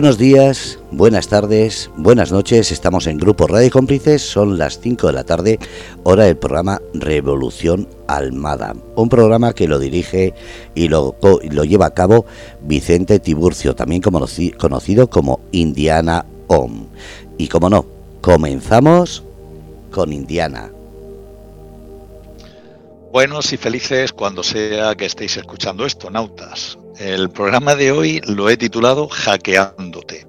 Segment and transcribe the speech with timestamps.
[0.00, 2.72] Buenos días, buenas tardes, buenas noches.
[2.72, 4.22] Estamos en Grupo Radio Cómplices.
[4.22, 5.58] Son las 5 de la tarde,
[6.04, 8.74] hora del programa Revolución Almada.
[8.96, 10.32] Un programa que lo dirige
[10.74, 11.16] y lo,
[11.50, 12.24] lo lleva a cabo
[12.62, 16.86] Vicente Tiburcio, también conocido como Indiana Om.
[17.36, 17.84] Y como no,
[18.22, 19.22] comenzamos
[19.90, 20.70] con Indiana.
[23.12, 26.79] Buenos y felices cuando sea que estéis escuchando esto, nautas.
[27.00, 30.26] El programa de hoy lo he titulado Hackeándote.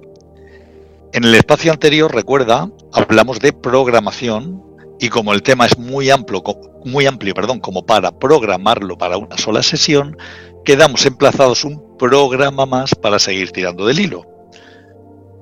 [1.12, 4.62] En el espacio anterior, recuerda, hablamos de programación
[4.98, 6.42] y como el tema es muy amplio,
[6.86, 10.16] muy amplio perdón, como para programarlo para una sola sesión,
[10.64, 14.24] quedamos emplazados un programa más para seguir tirando del hilo.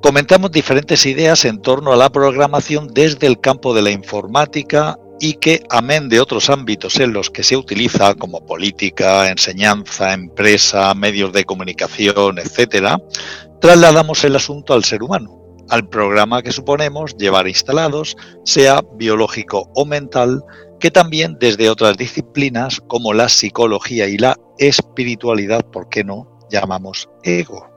[0.03, 5.35] Comentamos diferentes ideas en torno a la programación desde el campo de la informática y
[5.35, 11.33] que, amén de otros ámbitos en los que se utiliza, como política, enseñanza, empresa, medios
[11.33, 12.97] de comunicación, etc.,
[13.61, 19.85] trasladamos el asunto al ser humano, al programa que suponemos llevar instalados, sea biológico o
[19.85, 20.43] mental,
[20.81, 27.09] que también desde otras disciplinas como la psicología y la espiritualidad, ¿por qué no?, llamamos
[27.23, 27.69] ego.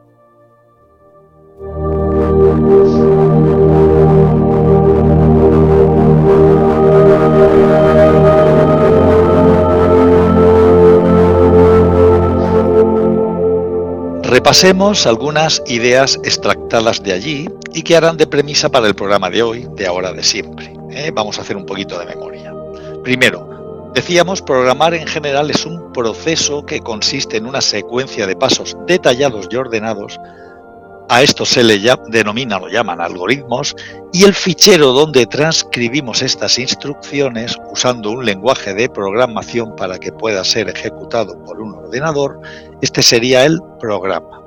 [14.34, 19.44] Repasemos algunas ideas extractadas de allí y que harán de premisa para el programa de
[19.44, 20.74] hoy, de ahora de siempre.
[20.90, 21.12] ¿eh?
[21.14, 22.52] Vamos a hacer un poquito de memoria.
[23.04, 28.76] Primero, decíamos, programar en general es un proceso que consiste en una secuencia de pasos
[28.88, 30.20] detallados y ordenados
[31.10, 33.76] a esto se le denomina o llaman algoritmos
[34.12, 40.44] y el fichero donde transcribimos estas instrucciones usando un lenguaje de programación para que pueda
[40.44, 42.40] ser ejecutado por un ordenador,
[42.82, 44.42] este sería el programa.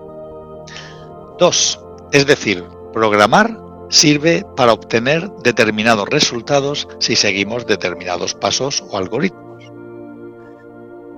[1.38, 1.80] 2.
[2.12, 3.58] Es decir, programar
[3.88, 9.64] sirve para obtener determinados resultados si seguimos determinados pasos o algoritmos.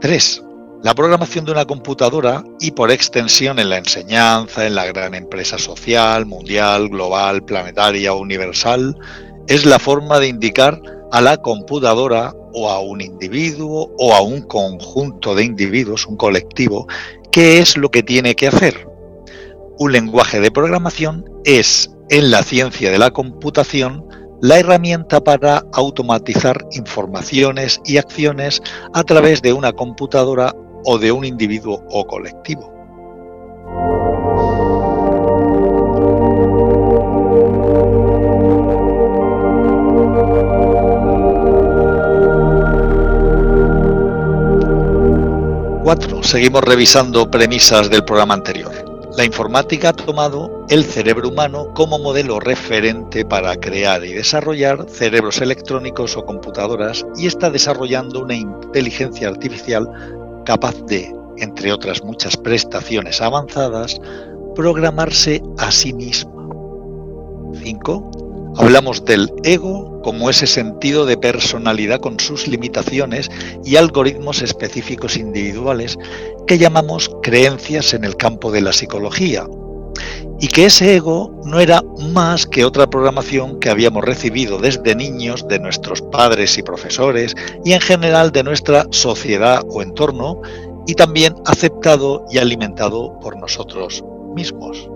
[0.01, 0.43] 3.
[0.85, 5.59] La programación de una computadora y por extensión en la enseñanza, en la gran empresa
[5.59, 8.97] social, mundial, global, planetaria o universal,
[9.49, 10.81] es la forma de indicar
[11.11, 16.87] a la computadora o a un individuo o a un conjunto de individuos, un colectivo,
[17.33, 18.87] qué es lo que tiene que hacer.
[19.81, 24.05] Un lenguaje de programación es, en la ciencia de la computación,
[24.41, 28.63] la herramienta para automatizar informaciones y acciones
[28.95, 32.75] a través de una computadora o de un individuo o colectivo.
[45.89, 46.23] Cuatro.
[46.23, 48.89] Seguimos revisando premisas del programa anterior.
[49.17, 55.41] La informática ha tomado el cerebro humano como modelo referente para crear y desarrollar cerebros
[55.41, 59.89] electrónicos o computadoras y está desarrollando una inteligencia artificial
[60.49, 64.01] capaz de, entre otras muchas prestaciones avanzadas,
[64.55, 66.49] programarse a sí misma.
[67.63, 68.55] 5.
[68.57, 73.31] Hablamos del ego como ese sentido de personalidad con sus limitaciones
[73.63, 75.99] y algoritmos específicos individuales
[76.47, 79.47] que llamamos creencias en el campo de la psicología,
[80.41, 81.83] y que ese ego no era
[82.13, 87.73] más que otra programación que habíamos recibido desde niños de nuestros padres y profesores y
[87.73, 90.41] en general de nuestra sociedad o entorno
[90.87, 94.05] y también aceptado y alimentado por nosotros
[94.35, 94.89] mismos.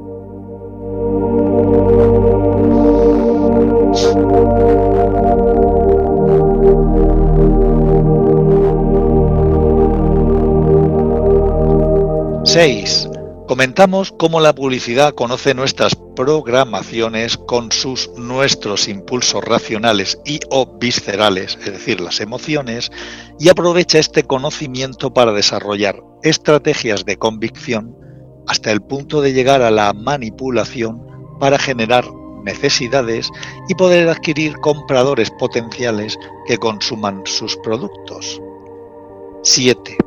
[12.44, 13.08] Seis.
[13.52, 21.58] Comentamos cómo la publicidad conoce nuestras programaciones con sus nuestros impulsos racionales y o viscerales,
[21.60, 22.90] es decir, las emociones,
[23.38, 27.94] y aprovecha este conocimiento para desarrollar estrategias de convicción
[28.48, 31.02] hasta el punto de llegar a la manipulación
[31.38, 32.06] para generar
[32.44, 33.28] necesidades
[33.68, 38.40] y poder adquirir compradores potenciales que consuman sus productos.
[39.42, 39.98] 7.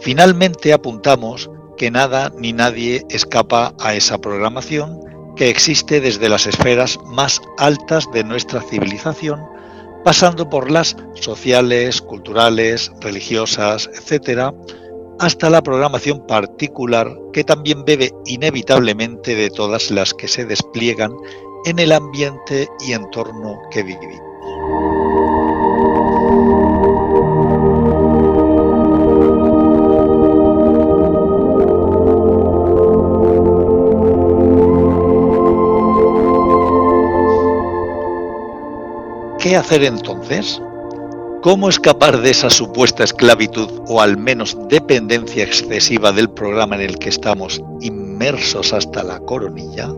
[0.00, 5.00] Finalmente apuntamos que nada ni nadie escapa a esa programación
[5.34, 9.40] que existe desde las esferas más altas de nuestra civilización,
[10.04, 14.52] pasando por las sociales, culturales, religiosas, etc.,
[15.20, 21.14] hasta la programación particular que también bebe inevitablemente de todas las que se despliegan
[21.64, 24.99] en el ambiente y entorno que vivimos.
[39.48, 40.60] Hacer entonces?
[41.42, 46.98] ¿Cómo escapar de esa supuesta esclavitud o al menos dependencia excesiva del programa en el
[46.98, 49.88] que estamos inmersos hasta la coronilla?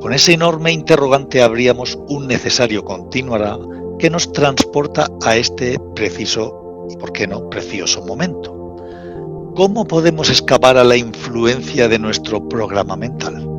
[0.00, 3.56] Con ese enorme interrogante habríamos un necesario continuará
[3.98, 8.76] que nos transporta a este preciso y, por qué no, precioso momento.
[9.54, 13.49] ¿Cómo podemos escapar a la influencia de nuestro programa mental?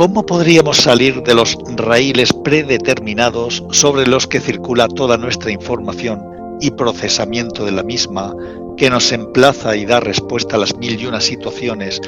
[0.00, 6.22] ¿Cómo podríamos salir de los raíles predeterminados sobre los que circula toda nuestra información
[6.58, 8.34] y procesamiento de la misma,
[8.78, 12.00] que nos emplaza y da respuesta a las mil y una situaciones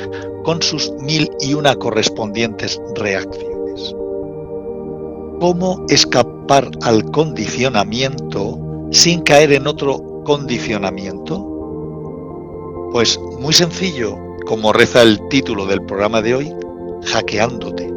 [0.42, 3.94] con sus mil y una correspondientes reacciones?
[5.38, 8.58] ¿Cómo escapar al condicionamiento
[8.90, 11.46] sin caer en otro condicionamiento?
[12.90, 14.16] Pues muy sencillo,
[14.46, 16.61] como reza el título del programa de hoy,
[17.04, 17.92] hackeándote.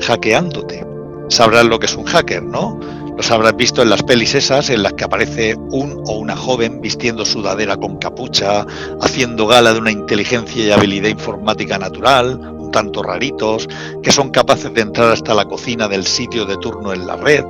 [0.00, 0.86] Hackeándote.
[1.28, 2.78] Sabrás lo que es un hacker, ¿no?
[3.18, 6.80] Los habrás visto en las pelis esas en las que aparece un o una joven
[6.80, 8.64] vistiendo sudadera con capucha,
[9.00, 13.68] haciendo gala de una inteligencia y habilidad informática natural, un tanto raritos,
[14.04, 17.44] que son capaces de entrar hasta la cocina del sitio de turno en la red.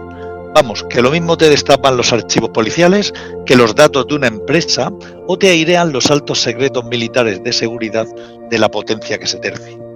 [0.54, 3.12] Vamos, que lo mismo te destapan los archivos policiales
[3.44, 4.90] que los datos de una empresa
[5.26, 8.06] o te airean los altos secretos militares de seguridad
[8.48, 9.87] de la potencia que se tercie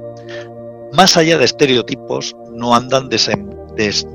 [0.93, 3.09] más allá de estereotipos, no andan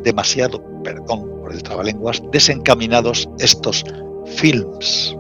[0.04, 3.84] demasiado, perdón por el trabalenguas, desencaminados estos
[4.26, 5.16] films.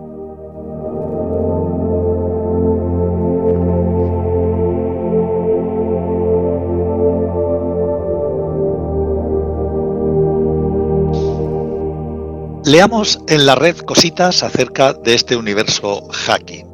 [12.67, 16.67] Leamos en la red cositas acerca de este universo hacking.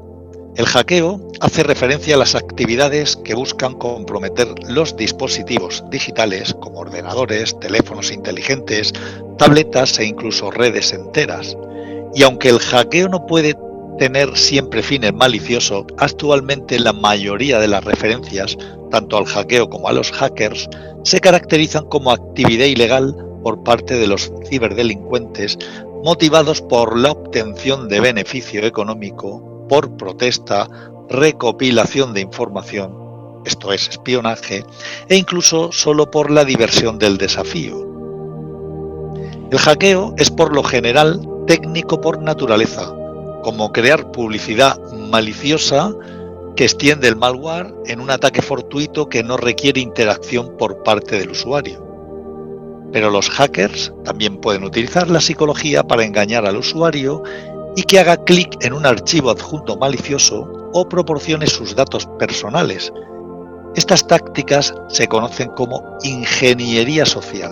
[0.55, 7.59] El hackeo hace referencia a las actividades que buscan comprometer los dispositivos digitales como ordenadores,
[7.59, 8.93] teléfonos inteligentes,
[9.37, 11.57] tabletas e incluso redes enteras.
[12.15, 13.57] Y aunque el hackeo no puede
[13.99, 18.57] tener siempre fines maliciosos, actualmente la mayoría de las referencias,
[18.89, 20.69] tanto al hackeo como a los hackers,
[21.03, 25.59] se caracterizan como actividad ilegal por parte de los ciberdelincuentes
[26.05, 30.69] motivados por la obtención de beneficio económico por protesta,
[31.09, 32.95] recopilación de información,
[33.43, 34.63] esto es espionaje,
[35.09, 37.83] e incluso solo por la diversión del desafío.
[39.49, 42.93] El hackeo es por lo general técnico por naturaleza,
[43.43, 45.91] como crear publicidad maliciosa
[46.55, 51.31] que extiende el malware en un ataque fortuito que no requiere interacción por parte del
[51.31, 51.83] usuario.
[52.91, 57.23] Pero los hackers también pueden utilizar la psicología para engañar al usuario
[57.75, 62.91] y que haga clic en un archivo adjunto malicioso o proporcione sus datos personales.
[63.75, 67.51] Estas tácticas se conocen como ingeniería social.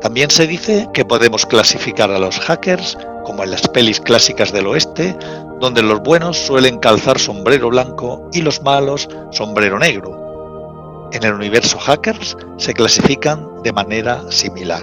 [0.00, 4.66] También se dice que podemos clasificar a los hackers como en las pelis clásicas del
[4.66, 5.16] oeste,
[5.60, 11.08] donde los buenos suelen calzar sombrero blanco y los malos sombrero negro.
[11.12, 14.82] En el universo hackers se clasifican de manera similar.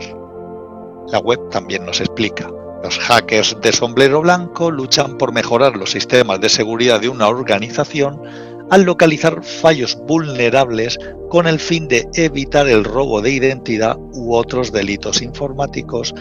[1.07, 2.49] La web también nos explica.
[2.85, 8.21] Los hackers de sombrero blanco luchan por mejorar los sistemas de seguridad de una organización
[8.69, 10.99] al localizar fallos vulnerables
[11.31, 16.13] con el fin de evitar el robo de identidad u otros delitos informáticos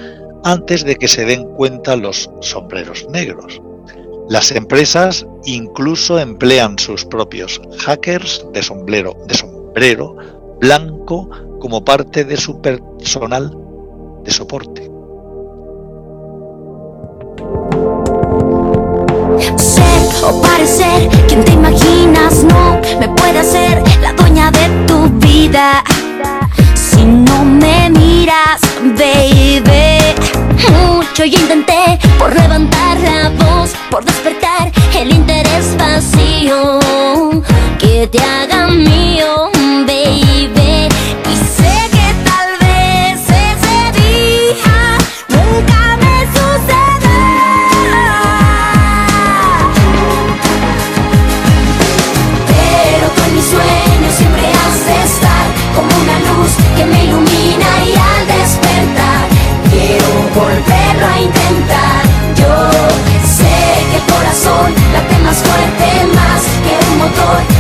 [0.42, 3.60] antes de que se den cuenta los sombreros negros.
[4.30, 10.16] Las empresas incluso emplean sus propios hackers de sombrero, de sombrero
[10.60, 11.28] blanco
[11.60, 13.54] como parte de su personal
[14.24, 14.93] de soporte.
[19.56, 25.82] Ser o parecer quien te imaginas no me puede hacer la dueña de tu vida.
[26.74, 29.98] Si no me miras, baby.
[30.72, 36.80] Mucho yo intenté por levantar la voz, por despertar el interés vacío
[37.78, 39.50] que te haga mío,
[39.86, 40.88] baby.
[65.34, 67.53] Fuerte más que un motor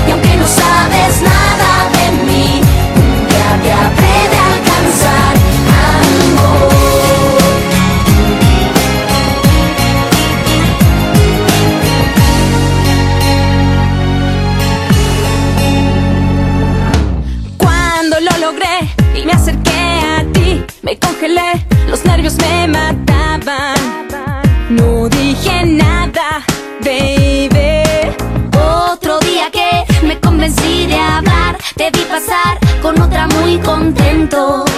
[30.44, 34.73] convencí de hablar, te vi pasar con otra muy contento.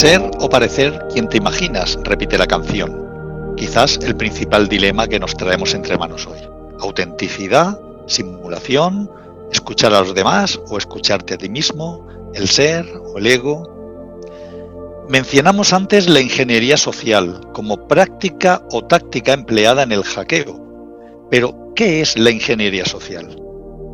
[0.00, 3.54] Ser o parecer quien te imaginas, repite la canción.
[3.54, 6.38] Quizás el principal dilema que nos traemos entre manos hoy.
[6.80, 9.10] Autenticidad, simulación,
[9.52, 15.04] escuchar a los demás o escucharte a ti mismo, el ser o el ego.
[15.10, 21.28] Mencionamos antes la ingeniería social como práctica o táctica empleada en el hackeo.
[21.30, 23.36] Pero, ¿qué es la ingeniería social?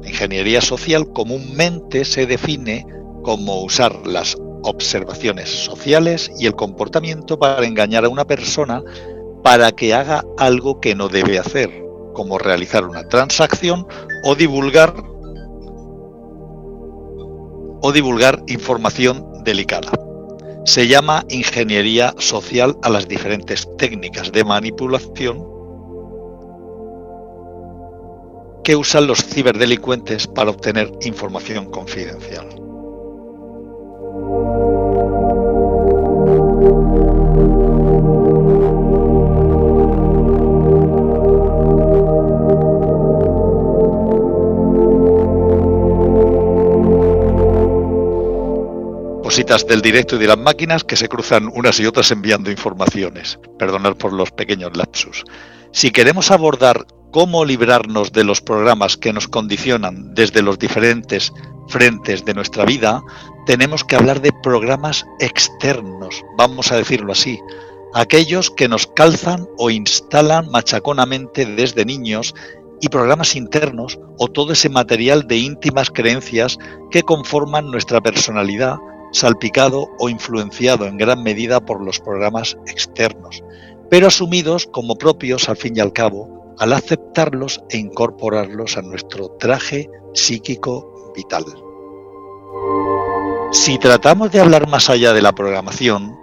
[0.04, 2.86] La ingeniería social comúnmente se define
[3.24, 4.36] como usar las
[4.66, 8.82] observaciones sociales y el comportamiento para engañar a una persona
[9.42, 13.86] para que haga algo que no debe hacer, como realizar una transacción
[14.24, 14.92] o divulgar
[17.80, 19.92] o divulgar información delicada.
[20.64, 25.46] Se llama ingeniería social a las diferentes técnicas de manipulación
[28.64, 32.65] que usan los ciberdelincuentes para obtener información confidencial.
[49.22, 53.38] Cositas del directo y de las máquinas que se cruzan unas y otras enviando informaciones.
[53.58, 55.24] Perdonad por los pequeños lapsus.
[55.72, 61.32] Si queremos abordar cómo librarnos de los programas que nos condicionan desde los diferentes
[61.68, 63.02] frentes de nuestra vida,
[63.46, 67.40] tenemos que hablar de programas externos, vamos a decirlo así,
[67.94, 72.34] aquellos que nos calzan o instalan machaconamente desde niños
[72.80, 76.58] y programas internos o todo ese material de íntimas creencias
[76.90, 78.76] que conforman nuestra personalidad,
[79.12, 83.42] salpicado o influenciado en gran medida por los programas externos,
[83.88, 89.28] pero asumidos como propios al fin y al cabo al aceptarlos e incorporarlos a nuestro
[89.38, 91.44] traje psíquico vital.
[93.52, 96.16] Si tratamos de hablar más allá de la programación,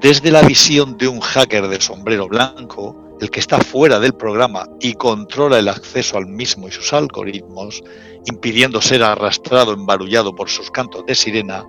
[0.00, 4.66] desde la visión de un hacker de sombrero blanco, el que está fuera del programa
[4.80, 7.82] y controla el acceso al mismo y sus algoritmos,
[8.24, 11.66] impidiendo ser arrastrado, embarullado por sus cantos de sirena,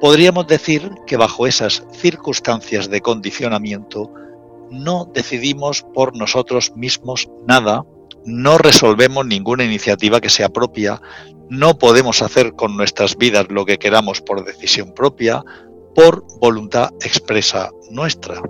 [0.00, 4.10] podríamos decir que bajo esas circunstancias de condicionamiento
[4.70, 7.84] no decidimos por nosotros mismos nada,
[8.24, 11.00] no resolvemos ninguna iniciativa que sea propia,
[11.48, 15.44] no podemos hacer con nuestras vidas lo que queramos por decisión propia,
[15.94, 18.42] por voluntad expresa nuestra.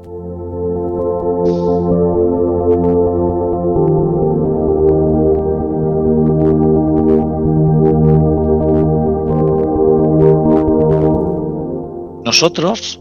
[12.25, 13.00] Nosotros,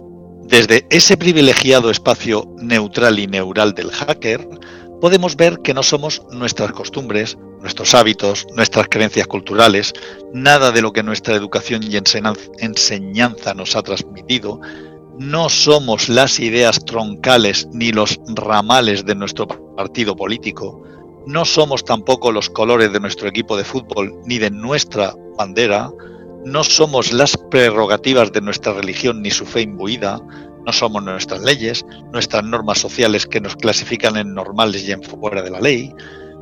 [0.55, 4.47] desde ese privilegiado espacio neutral y neural del hacker,
[5.01, 9.91] podemos ver que no somos nuestras costumbres, nuestros hábitos, nuestras creencias culturales,
[10.33, 14.62] nada de lo que nuestra educación y enseñanza nos ha transmitido,
[15.19, 20.81] no somos las ideas troncales ni los ramales de nuestro partido político,
[21.27, 25.91] no somos tampoco los colores de nuestro equipo de fútbol ni de nuestra bandera,
[26.45, 30.19] no somos las prerrogativas de nuestra religión ni su fe imbuida,
[30.65, 31.83] no somos nuestras leyes,
[32.13, 35.93] nuestras normas sociales que nos clasifican en normales y en fuera de la ley,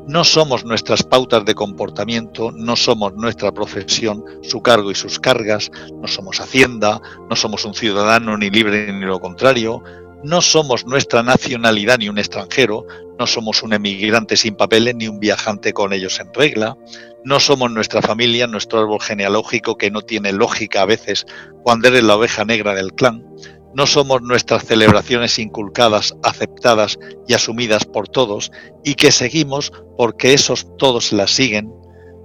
[0.06, 5.72] no somos nuestras pautas de comportamiento, no somos nuestra profesión, su cargo y sus cargas,
[6.02, 9.82] no somos Hacienda, no somos un ciudadano ni libre ni lo contrario,
[10.22, 12.86] no somos nuestra nacionalidad ni un extranjero,
[13.18, 16.78] no somos un emigrante sin papeles ni un viajante con ellos en regla,
[17.26, 21.26] no somos nuestra familia, nuestro árbol genealógico que no tiene lógica a veces
[21.64, 23.26] cuando eres la oveja negra del clan,
[23.74, 28.52] no somos nuestras celebraciones inculcadas, aceptadas y asumidas por todos
[28.84, 31.74] y que seguimos porque esos todos las siguen.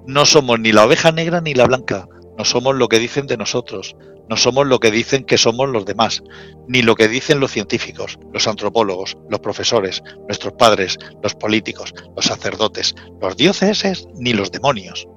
[0.06, 2.06] No somos ni la oveja negra ni la blanca,
[2.38, 3.96] no somos lo que dicen de nosotros,
[4.28, 6.22] no somos lo que dicen que somos los demás,
[6.68, 12.26] ni lo que dicen los científicos, los antropólogos, los profesores, nuestros padres, los políticos, los
[12.26, 15.08] sacerdotes, los dioses, ni los demonios.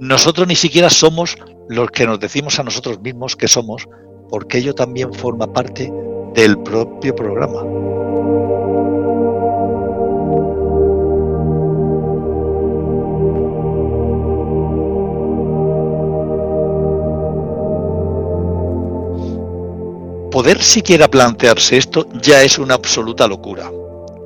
[0.00, 1.36] Nosotros ni siquiera somos
[1.68, 3.86] los que nos decimos a nosotros mismos que somos,
[4.30, 5.92] porque ello también forma parte
[6.34, 7.62] del propio programa.
[20.36, 23.70] Poder siquiera plantearse esto ya es una absoluta locura.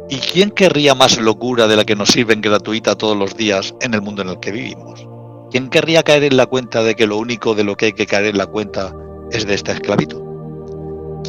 [0.09, 3.95] ¿Y quién querría más locura de la que nos sirven gratuita todos los días en
[3.95, 5.07] el mundo en el que vivimos?
[5.53, 8.07] ¿Quién querría caer en la cuenta de que lo único de lo que hay que
[8.07, 8.93] caer en la cuenta
[9.31, 10.21] es de esta esclavitud.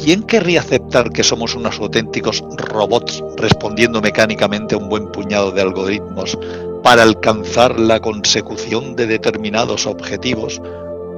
[0.02, 5.62] ¿Quién querría aceptar que somos unos auténticos robots respondiendo mecánicamente a un buen puñado de
[5.62, 6.36] algoritmos
[6.82, 10.60] para alcanzar la consecución de determinados objetivos,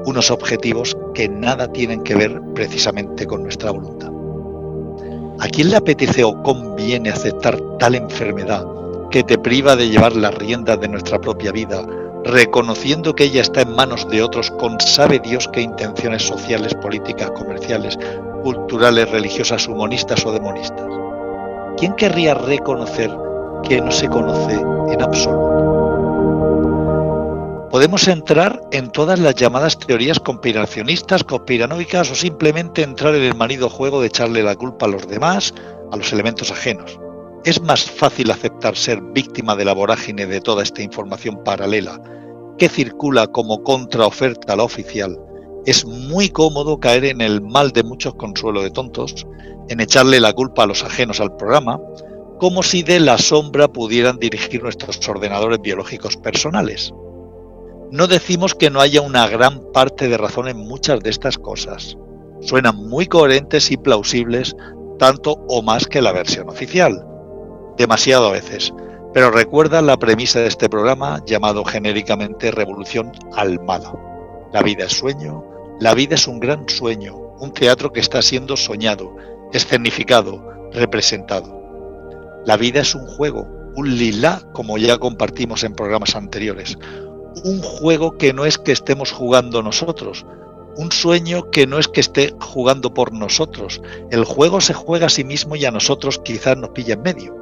[0.06, 4.10] unos objetivos que nada tienen que ver precisamente con nuestra voluntad?
[5.40, 8.64] ¿A quién le apetece o conviene aceptar tal enfermedad
[9.10, 11.84] que te priva de llevar las riendas de nuestra propia vida
[12.24, 17.30] reconociendo que ella está en manos de otros con sabe Dios qué intenciones sociales, políticas,
[17.32, 17.98] comerciales,
[18.42, 20.86] culturales, religiosas, humanistas o demonistas.
[21.76, 23.10] ¿Quién querría reconocer
[23.62, 25.73] que no se conoce en absoluto?
[27.74, 33.68] Podemos entrar en todas las llamadas teorías conspiracionistas, conspiranoicas o simplemente entrar en el manido
[33.68, 35.52] juego de echarle la culpa a los demás,
[35.90, 37.00] a los elementos ajenos.
[37.44, 42.00] Es más fácil aceptar ser víctima de la vorágine de toda esta información paralela
[42.58, 45.18] que circula como contraoferta a la oficial,
[45.66, 49.26] es muy cómodo caer en el mal de muchos consuelos de tontos,
[49.68, 51.80] en echarle la culpa a los ajenos al programa,
[52.38, 56.94] como si de la sombra pudieran dirigir nuestros ordenadores biológicos personales.
[57.94, 61.96] No decimos que no haya una gran parte de razón en muchas de estas cosas.
[62.40, 64.56] Suenan muy coherentes y plausibles,
[64.98, 67.06] tanto o más que la versión oficial.
[67.78, 68.74] Demasiado a veces,
[69.12, 73.92] pero recuerda la premisa de este programa llamado genéricamente Revolución Almada.
[74.52, 75.44] La vida es sueño,
[75.78, 79.14] la vida es un gran sueño, un teatro que está siendo soñado,
[79.52, 81.62] escenificado, representado.
[82.44, 86.76] La vida es un juego, un lila, como ya compartimos en programas anteriores.
[87.42, 90.24] Un juego que no es que estemos jugando nosotros,
[90.76, 93.80] un sueño que no es que esté jugando por nosotros.
[94.10, 97.36] El juego se juega a sí mismo y a nosotros quizás nos pilla en medio.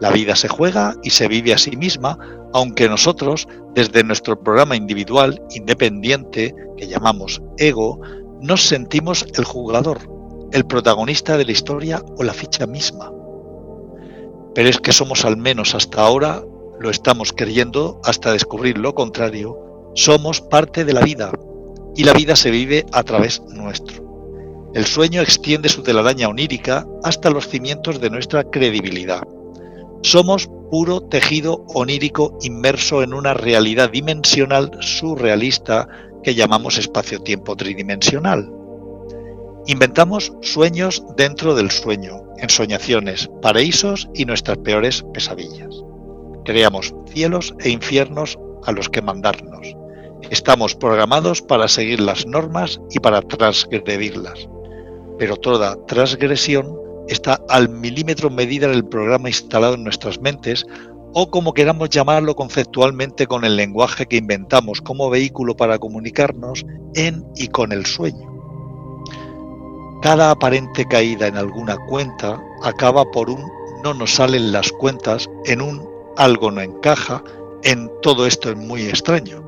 [0.00, 2.18] La vida se juega y se vive a sí misma,
[2.52, 8.00] aunque nosotros, desde nuestro programa individual, independiente, que llamamos ego,
[8.40, 9.98] nos sentimos el jugador,
[10.52, 13.12] el protagonista de la historia o la ficha misma.
[14.54, 16.42] Pero es que somos al menos hasta ahora,
[16.80, 21.32] lo estamos creyendo hasta descubrir lo contrario, somos parte de la vida
[21.96, 24.02] y la vida se vive a través nuestro.
[24.74, 29.22] El sueño extiende su telaraña onírica hasta los cimientos de nuestra credibilidad.
[30.02, 35.88] Somos puro tejido onírico inmerso en una realidad dimensional surrealista
[36.24, 38.50] que llamamos espacio-tiempo tridimensional.
[39.66, 45.83] Inventamos sueños dentro del sueño, ensoñaciones, paraísos y nuestras peores pesadillas.
[46.44, 49.74] Creamos cielos e infiernos a los que mandarnos.
[50.30, 54.48] Estamos programados para seguir las normas y para transgredirlas.
[55.18, 56.76] Pero toda transgresión
[57.08, 60.66] está al milímetro medida del programa instalado en nuestras mentes
[61.14, 67.24] o como queramos llamarlo conceptualmente con el lenguaje que inventamos como vehículo para comunicarnos en
[67.36, 68.34] y con el sueño.
[70.02, 73.42] Cada aparente caída en alguna cuenta acaba por un
[73.84, 77.22] no nos salen las cuentas, en un algo no encaja,
[77.62, 79.42] en todo esto es muy extraño.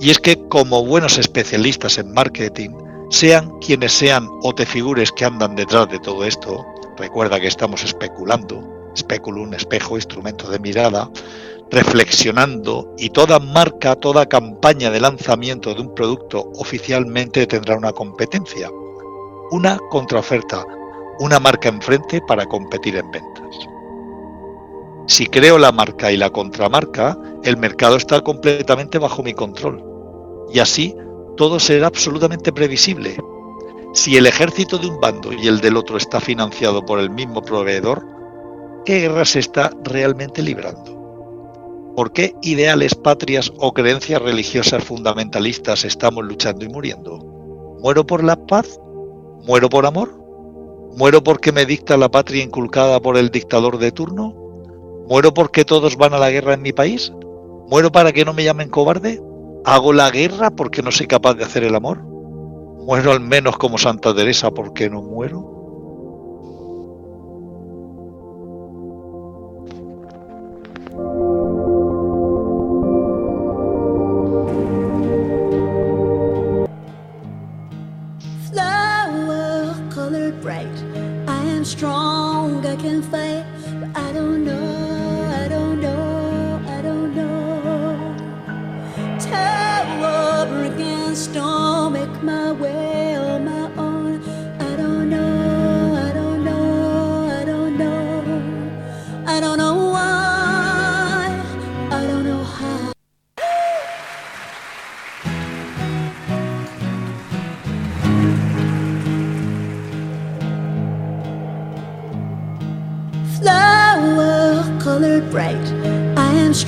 [0.00, 2.70] Y es que como buenos especialistas en marketing,
[3.10, 6.64] sean quienes sean o te figures que andan detrás de todo esto,
[6.96, 8.58] recuerda que estamos especulando,
[9.26, 11.08] un espejo, instrumento de mirada,
[11.70, 18.70] reflexionando y toda marca, toda campaña de lanzamiento de un producto oficialmente tendrá una competencia,
[19.50, 20.64] una contraoferta,
[21.20, 23.68] una marca enfrente para competir en ventas.
[25.08, 29.82] Si creo la marca y la contramarca, el mercado está completamente bajo mi control.
[30.52, 30.94] Y así
[31.38, 33.16] todo será absolutamente previsible.
[33.94, 37.40] Si el ejército de un bando y el del otro está financiado por el mismo
[37.40, 38.04] proveedor,
[38.84, 41.94] ¿qué guerra se está realmente librando?
[41.96, 47.18] ¿Por qué ideales patrias o creencias religiosas fundamentalistas estamos luchando y muriendo?
[47.80, 48.78] ¿Muero por la paz?
[49.46, 50.14] ¿Muero por amor?
[50.98, 54.47] ¿Muero porque me dicta la patria inculcada por el dictador de turno?
[55.08, 57.10] ¿Muero porque todos van a la guerra en mi país?
[57.68, 59.22] ¿Muero para que no me llamen cobarde?
[59.64, 62.02] ¿Hago la guerra porque no soy capaz de hacer el amor?
[62.02, 65.57] ¿Muero al menos como Santa Teresa porque no muero?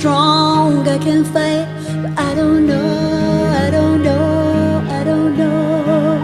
[0.01, 1.67] strong, I can fight,
[2.01, 6.17] but I don't know, I don't know, I don't know.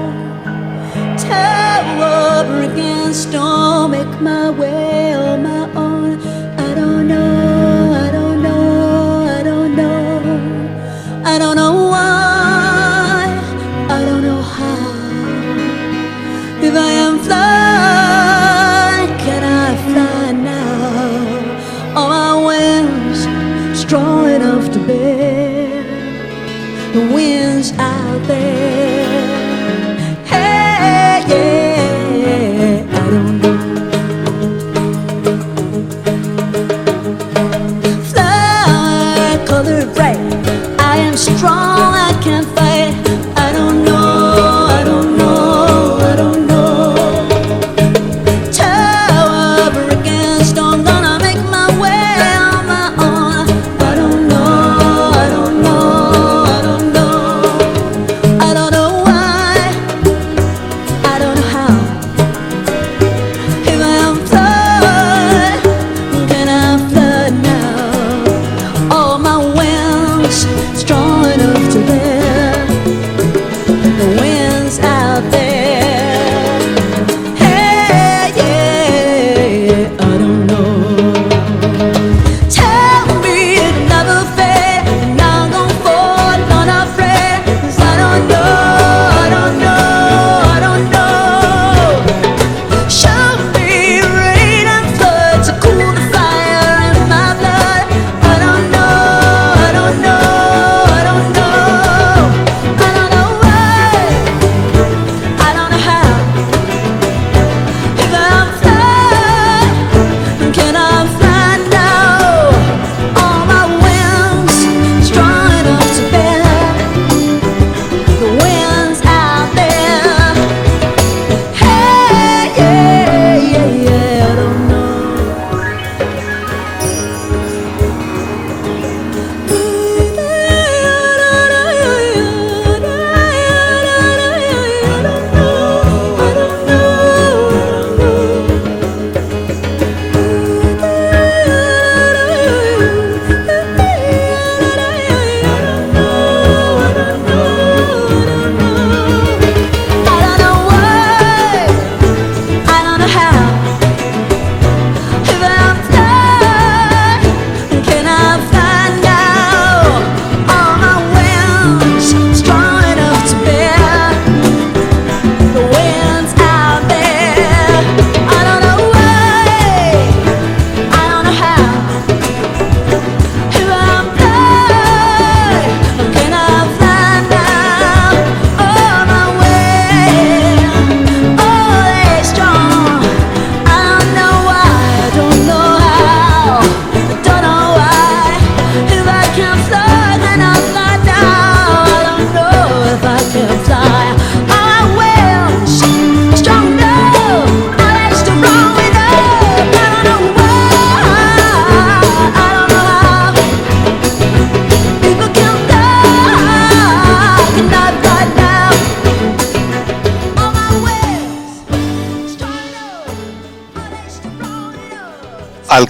[1.30, 4.87] Tower against, don't make my way.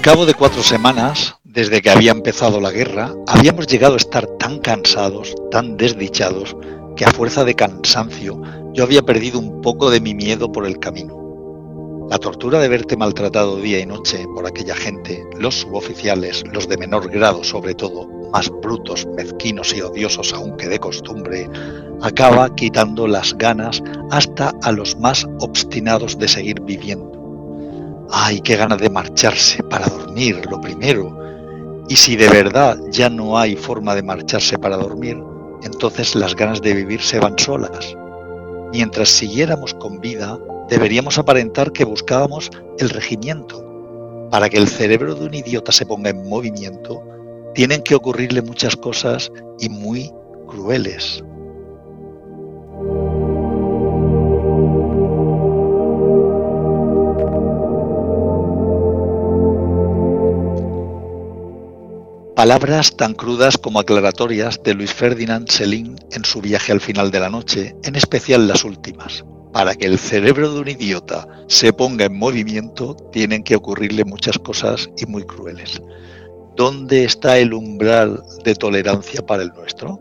[0.08, 4.60] Cabo de cuatro semanas, desde que había empezado la guerra, habíamos llegado a estar tan
[4.60, 6.56] cansados, tan desdichados,
[6.96, 8.41] que a fuerza de cansancio
[8.72, 12.08] yo había perdido un poco de mi miedo por el camino.
[12.10, 16.78] La tortura de verte maltratado día y noche por aquella gente, los suboficiales, los de
[16.78, 21.50] menor grado sobre todo, más brutos, mezquinos y odiosos aunque de costumbre,
[22.02, 27.16] acaba quitando las ganas hasta a los más obstinados de seguir viviendo.
[28.12, 31.15] Ay, qué ganas de marcharse para dormir, lo primero.
[31.89, 35.22] Y si de verdad ya no hay forma de marcharse para dormir,
[35.63, 37.96] entonces las ganas de vivir se van solas.
[38.72, 40.38] Mientras siguiéramos con vida,
[40.70, 43.63] deberíamos aparentar que buscábamos el regimiento.
[44.30, 47.02] Para que el cerebro de un idiota se ponga en movimiento,
[47.54, 50.12] tienen que ocurrirle muchas cosas y muy
[50.48, 51.24] crueles.
[62.38, 67.19] Palabras tan crudas como aclaratorias de Luis Ferdinand Selin en su viaje al final de
[67.19, 69.26] la noche, en especial las últimas.
[69.52, 74.38] Para que el cerebro de un idiota se ponga en movimiento, tienen que ocurrirle muchas
[74.38, 75.82] cosas y muy crueles.
[76.56, 80.00] ¿Dónde está el umbral de tolerancia para el nuestro?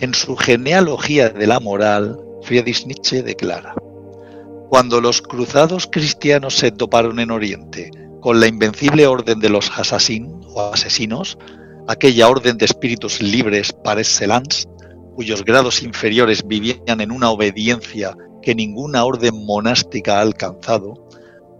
[0.00, 3.74] En su genealogía de la moral, Friedrich Nietzsche declara,
[4.70, 7.90] Cuando los cruzados cristianos se toparon en Oriente
[8.24, 11.36] con la invencible orden de los asesín o asesinos,
[11.88, 14.66] aquella orden de espíritus libres par excellence,
[15.14, 21.06] cuyos grados inferiores vivían en una obediencia que ninguna orden monástica ha alcanzado,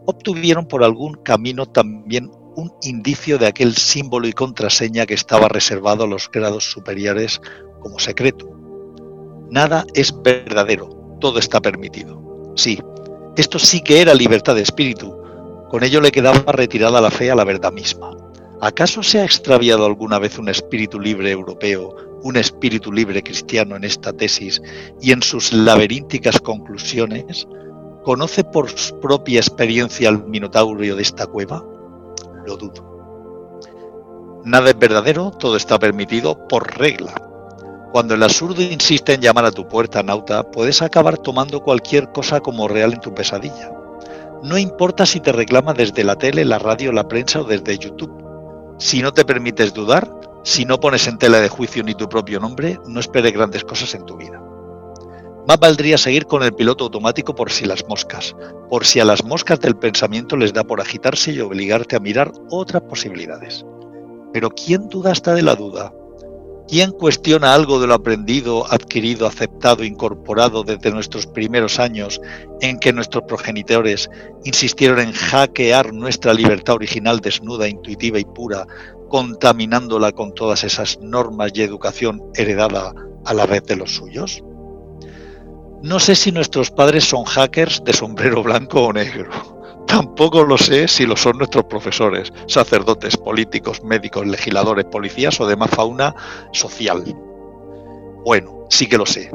[0.06, 6.04] obtuvieron por algún camino también un indicio de aquel símbolo y contraseña que estaba reservado
[6.04, 7.42] a los grados superiores
[7.82, 8.48] como secreto.
[9.50, 12.54] Nada es verdadero, todo está permitido.
[12.56, 12.80] Sí,
[13.36, 15.23] esto sí que era libertad de espíritu,
[15.74, 18.16] con ello le quedaba retirada la fe a la verdad misma.
[18.60, 23.82] ¿Acaso se ha extraviado alguna vez un espíritu libre europeo, un espíritu libre cristiano en
[23.82, 24.62] esta tesis
[25.02, 27.48] y en sus laberínticas conclusiones?
[28.04, 31.64] ¿Conoce por su propia experiencia al minotaurio de esta cueva?
[32.46, 34.42] Lo dudo.
[34.44, 37.14] Nada es verdadero, todo está permitido por regla.
[37.90, 42.38] Cuando el absurdo insiste en llamar a tu puerta, nauta, puedes acabar tomando cualquier cosa
[42.38, 43.83] como real en tu pesadilla.
[44.44, 48.12] No importa si te reclama desde la tele, la radio, la prensa o desde YouTube.
[48.78, 50.10] Si no te permites dudar,
[50.42, 53.94] si no pones en tela de juicio ni tu propio nombre, no esperes grandes cosas
[53.94, 54.42] en tu vida.
[55.48, 58.36] Más valdría seguir con el piloto automático por si las moscas,
[58.68, 62.30] por si a las moscas del pensamiento les da por agitarse y obligarte a mirar
[62.50, 63.64] otras posibilidades.
[64.34, 65.90] Pero ¿quién duda hasta de la duda?
[66.66, 72.20] ¿Quién cuestiona algo de lo aprendido, adquirido, aceptado, incorporado desde nuestros primeros años
[72.62, 74.08] en que nuestros progenitores
[74.44, 78.66] insistieron en hackear nuestra libertad original desnuda, intuitiva y pura,
[79.08, 82.94] contaminándola con todas esas normas y educación heredada
[83.26, 84.42] a la vez de los suyos?
[85.82, 89.53] No sé si nuestros padres son hackers de sombrero blanco o negro.
[89.86, 95.70] Tampoco lo sé si lo son nuestros profesores, sacerdotes, políticos, médicos, legisladores, policías o demás
[95.70, 96.14] fauna
[96.52, 97.04] social.
[98.24, 99.30] Bueno, sí que lo sé.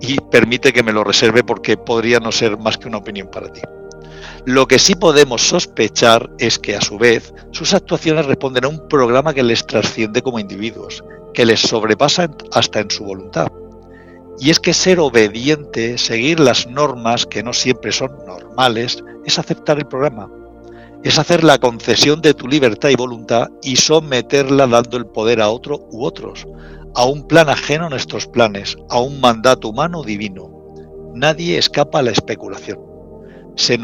[0.00, 3.52] Y permite que me lo reserve porque podría no ser más que una opinión para
[3.52, 3.60] ti.
[4.46, 8.88] Lo que sí podemos sospechar es que a su vez sus actuaciones responden a un
[8.88, 13.48] programa que les trasciende como individuos, que les sobrepasa hasta en su voluntad.
[14.40, 19.76] Y es que ser obediente, seguir las normas que no siempre son normales, es aceptar
[19.78, 20.32] el programa.
[21.04, 25.50] Es hacer la concesión de tu libertad y voluntad y someterla dando el poder a
[25.50, 26.46] otro u otros,
[26.94, 30.50] a un plan ajeno a nuestros planes, a un mandato humano divino.
[31.14, 32.78] Nadie escapa a la especulación.
[33.56, 33.78] Se,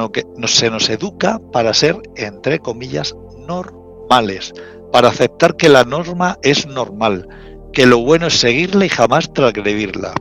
[0.47, 3.15] se nos educa para ser, entre comillas,
[3.47, 4.55] normales,
[4.91, 7.29] para aceptar que la norma es normal,
[7.75, 10.15] que lo bueno es seguirla y jamás transgredirla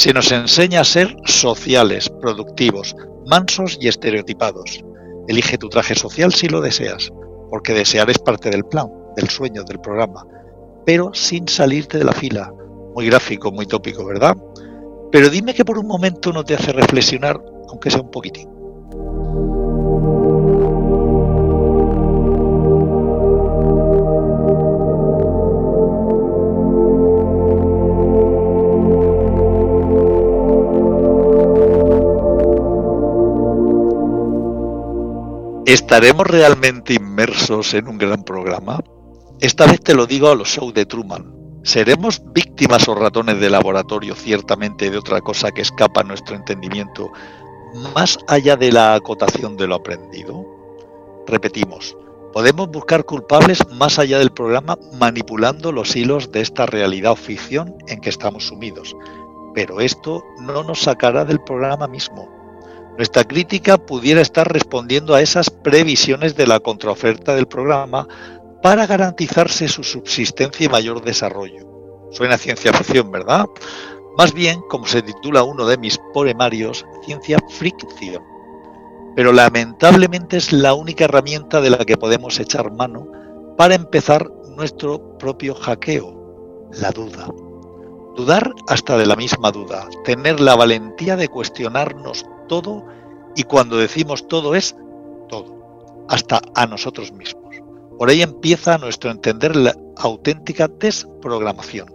[0.00, 4.82] se nos enseña a ser sociales, productivos, mansos y estereotipados.
[5.28, 7.10] Elige tu traje social si lo deseas,
[7.50, 8.86] porque desear es parte del plan,
[9.16, 10.26] del sueño, del programa,
[10.86, 12.50] pero sin salirte de la fila.
[12.94, 14.34] Muy gráfico, muy tópico, ¿verdad?
[15.12, 18.48] Pero dime que por un momento no te hace reflexionar, aunque sea un poquitín.
[35.70, 38.82] ¿Estaremos realmente inmersos en un gran programa?
[39.40, 41.32] Esta vez te lo digo a los shows de Truman.
[41.62, 47.12] ¿Seremos víctimas o ratones de laboratorio ciertamente de otra cosa que escapa a nuestro entendimiento,
[47.94, 50.44] más allá de la acotación de lo aprendido?
[51.28, 51.96] Repetimos,
[52.32, 57.76] Podemos buscar culpables más allá del programa manipulando los hilos de esta realidad o ficción
[57.86, 58.96] en que estamos sumidos,
[59.54, 62.39] pero esto no nos sacará del programa mismo.
[63.00, 68.06] Nuestra crítica pudiera estar respondiendo a esas previsiones de la contraoferta del programa
[68.62, 71.66] para garantizarse su subsistencia y mayor desarrollo.
[72.10, 73.46] Suena ciencia ficción, ¿verdad?
[74.18, 78.22] Más bien, como se titula uno de mis poemarios, ciencia fricción.
[79.16, 83.06] Pero lamentablemente es la única herramienta de la que podemos echar mano
[83.56, 87.28] para empezar nuestro propio hackeo, la duda.
[88.20, 92.84] Dudar hasta de la misma duda, tener la valentía de cuestionarnos todo
[93.34, 94.76] y cuando decimos todo es
[95.30, 97.56] todo, hasta a nosotros mismos.
[97.98, 101.94] Por ahí empieza nuestro entender la auténtica desprogramación,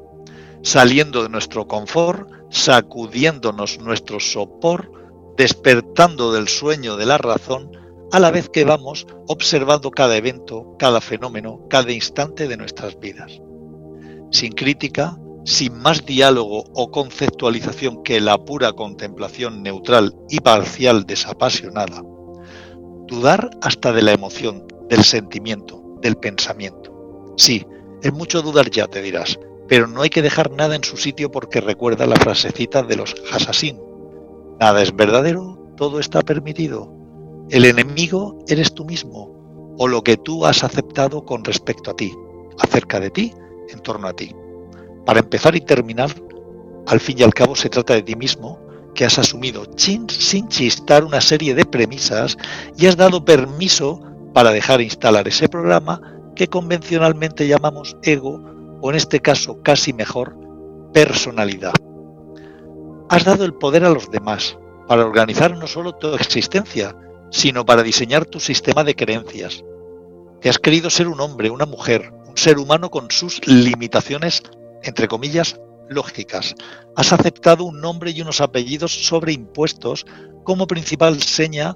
[0.63, 4.91] saliendo de nuestro confort, sacudiéndonos nuestro sopor,
[5.37, 7.69] despertando del sueño de la razón,
[8.11, 13.39] a la vez que vamos observando cada evento, cada fenómeno, cada instante de nuestras vidas.
[14.31, 22.01] Sin crítica, sin más diálogo o conceptualización que la pura contemplación neutral y parcial desapasionada.
[23.07, 27.33] Dudar hasta de la emoción, del sentimiento, del pensamiento.
[27.37, 27.65] Sí,
[28.01, 31.29] es mucho dudar ya, te dirás, pero no hay que dejar nada en su sitio
[31.29, 33.79] porque recuerda la frasecita de los Hassassin.
[34.59, 36.91] Nada es verdadero, todo está permitido.
[37.51, 42.11] El enemigo eres tú mismo o lo que tú has aceptado con respecto a ti,
[42.57, 43.31] acerca de ti,
[43.69, 44.33] en torno a ti.
[45.05, 46.11] Para empezar y terminar,
[46.87, 48.59] al fin y al cabo se trata de ti mismo,
[48.95, 52.37] que has asumido sin, chistar una serie de premisas
[52.77, 54.01] y has dado permiso
[54.33, 56.01] para dejar instalar ese programa
[56.35, 58.41] que convencionalmente llamamos ego
[58.81, 60.35] o en este caso casi mejor
[60.93, 61.73] personalidad.
[63.09, 66.95] Has dado el poder a los demás para organizar no solo tu existencia,
[67.29, 69.63] sino para diseñar tu sistema de creencias.
[70.41, 74.43] Te has querido ser un hombre, una mujer, un ser humano con sus limitaciones
[74.85, 76.55] entre comillas, lógicas.
[76.95, 80.05] Has aceptado un nombre y unos apellidos sobreimpuestos
[80.43, 81.75] como principal seña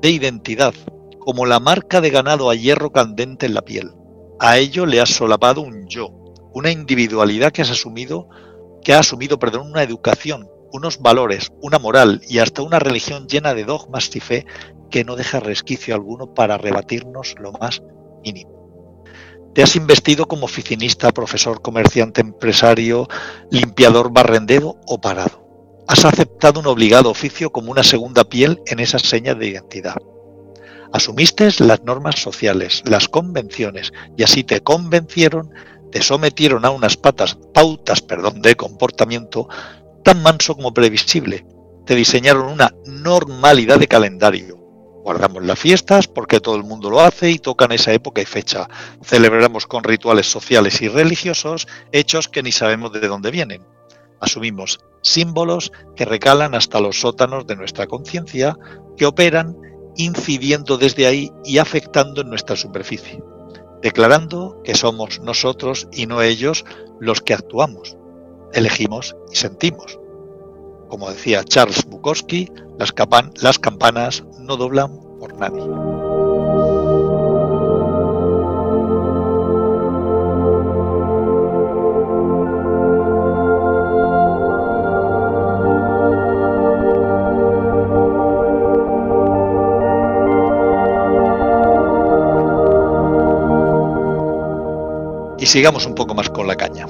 [0.00, 0.74] de identidad,
[1.18, 3.92] como la marca de ganado a hierro candente en la piel.
[4.40, 6.08] A ello le has solapado un yo,
[6.52, 8.28] una individualidad que has asumido,
[8.82, 13.54] que ha asumido, perdón, una educación, unos valores, una moral y hasta una religión llena
[13.54, 14.46] de dogmas y fe
[14.90, 17.82] que no deja resquicio alguno para rebatirnos lo más
[18.22, 18.53] mínimo.
[19.54, 23.06] Te has investido como oficinista, profesor, comerciante, empresario,
[23.52, 25.44] limpiador, barrendero o parado.
[25.86, 29.96] Has aceptado un obligado oficio como una segunda piel en esas señas de identidad.
[30.92, 35.50] Asumiste las normas sociales, las convenciones, y así te convencieron,
[35.92, 39.48] te sometieron a unas patas, pautas perdón, de comportamiento
[40.02, 41.46] tan manso como previsible.
[41.86, 44.63] Te diseñaron una normalidad de calendario,
[45.04, 48.66] Guardamos las fiestas porque todo el mundo lo hace y tocan esa época y fecha.
[49.02, 53.66] Celebramos con rituales sociales y religiosos hechos que ni sabemos de dónde vienen.
[54.18, 58.56] Asumimos símbolos que recalan hasta los sótanos de nuestra conciencia,
[58.96, 59.54] que operan
[59.96, 63.22] incidiendo desde ahí y afectando en nuestra superficie,
[63.82, 66.64] declarando que somos nosotros y no ellos
[66.98, 67.98] los que actuamos,
[68.54, 69.98] elegimos y sentimos.
[70.94, 72.92] Como decía Charles Bukowski, las,
[73.58, 75.60] campanas no doblan por nadie.
[95.40, 96.86] Y sigamos un poco más con la caña.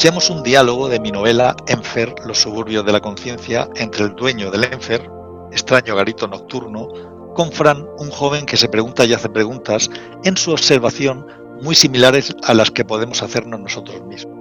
[0.00, 4.50] Escuchemos un diálogo de mi novela Enfer, los suburbios de la conciencia, entre el dueño
[4.50, 5.06] del Enfer,
[5.52, 6.88] extraño garito nocturno,
[7.34, 9.90] con Fran, un joven que se pregunta y hace preguntas
[10.24, 11.26] en su observación
[11.60, 14.38] muy similares a las que podemos hacernos nosotros mismos.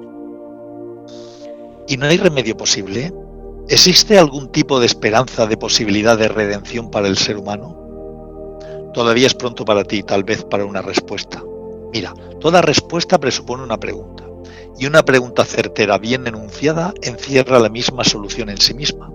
[1.89, 3.14] ¿Y no hay remedio posible?
[3.68, 7.78] ¿Existe algún tipo de esperanza de posibilidad de redención para el ser humano?
[8.93, 11.43] Todavía es pronto para ti, tal vez para una respuesta.
[11.91, 14.28] Mira, toda respuesta presupone una pregunta
[14.80, 19.11] y una pregunta certera bien enunciada encierra la misma solución en sí misma.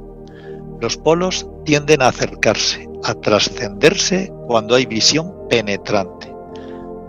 [0.80, 6.30] Los polos tienden a acercarse, a trascenderse cuando hay visión penetrante,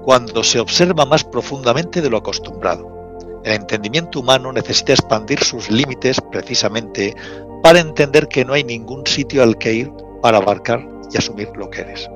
[0.04, 3.20] cuando se observa más profundamente de lo acostumbrado.
[3.44, 7.14] El entendimiento humano necesita expandir sus límites precisamente
[7.62, 9.92] para entender que no hay ningún sitio al que ir
[10.22, 12.10] para abarcar y asumir lo que eres.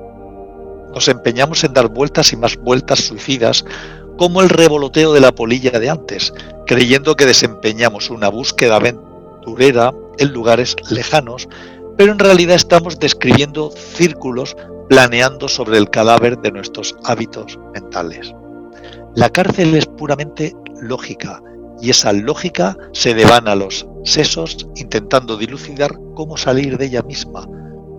[0.94, 3.64] Nos empeñamos en dar vueltas y más vueltas suicidas
[4.20, 6.34] como el revoloteo de la polilla de antes,
[6.66, 11.48] creyendo que desempeñamos una búsqueda aventurera en lugares lejanos,
[11.96, 14.58] pero en realidad estamos describiendo círculos
[14.90, 18.34] planeando sobre el cadáver de nuestros hábitos mentales.
[19.14, 21.42] La cárcel es puramente lógica
[21.80, 27.48] y esa lógica se devana a los sesos intentando dilucidar cómo salir de ella misma,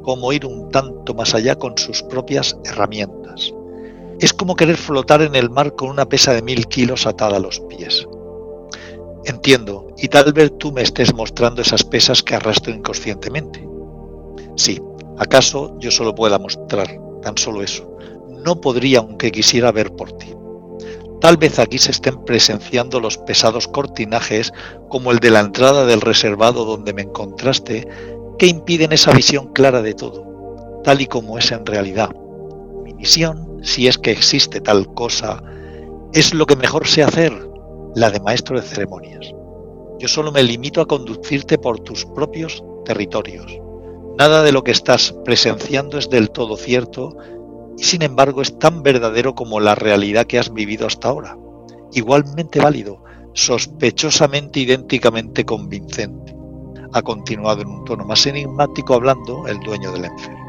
[0.04, 3.56] cómo ir un tanto más allá con sus propias herramientas.
[4.22, 7.40] Es como querer flotar en el mar con una pesa de mil kilos atada a
[7.40, 8.08] los pies.
[9.26, 13.68] Entiendo, y tal vez tú me estés mostrando esas pesas que arrastro inconscientemente.
[14.56, 14.80] Sí,
[15.18, 16.88] acaso yo solo pueda mostrar
[17.24, 17.98] tan solo eso.
[18.46, 20.36] No podría aunque quisiera ver por ti.
[21.20, 24.54] Tal vez aquí se estén presenciando los pesados cortinajes
[24.88, 27.88] como el de la entrada del reservado donde me encontraste,
[28.38, 32.12] que impiden esa visión clara de todo, tal y como es en realidad.
[32.84, 35.44] Mi misión, si es que existe tal cosa,
[36.14, 37.32] es lo que mejor sé hacer,
[37.96, 39.34] la de maestro de ceremonias.
[40.00, 43.60] Yo solo me limito a conducirte por tus propios territorios.
[44.18, 47.16] Nada de lo que estás presenciando es del todo cierto
[47.78, 51.38] y sin embargo es tan verdadero como la realidad que has vivido hasta ahora.
[51.94, 53.04] Igualmente válido,
[53.34, 56.36] sospechosamente idénticamente convincente.
[56.94, 60.41] Ha continuado en un tono más enigmático hablando el dueño del enfermo.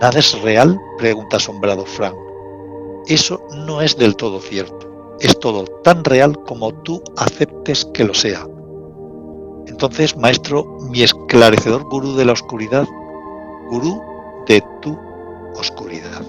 [0.00, 0.80] ¿Nada es real?
[0.96, 2.14] pregunta asombrado Frank.
[3.06, 5.16] Eso no es del todo cierto.
[5.18, 8.46] Es todo tan real como tú aceptes que lo sea.
[9.66, 12.86] Entonces, maestro, mi esclarecedor gurú de la oscuridad,
[13.70, 14.00] gurú
[14.46, 14.96] de tu
[15.56, 16.22] oscuridad.